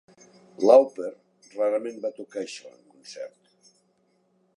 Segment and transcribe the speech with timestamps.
[0.67, 1.11] Lauper
[1.51, 3.77] rarament va tocar això en concert.